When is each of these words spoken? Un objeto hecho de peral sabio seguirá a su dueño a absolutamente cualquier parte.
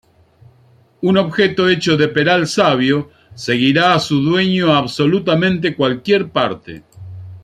Un 1.03 1.15
objeto 1.19 1.69
hecho 1.69 1.95
de 1.95 2.07
peral 2.07 2.47
sabio 2.47 3.11
seguirá 3.35 3.93
a 3.93 3.99
su 3.99 4.19
dueño 4.19 4.73
a 4.73 4.79
absolutamente 4.79 5.75
cualquier 5.75 6.31
parte. 6.31 6.81